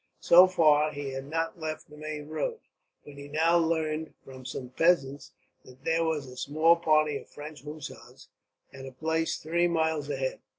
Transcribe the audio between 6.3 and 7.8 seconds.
small party of French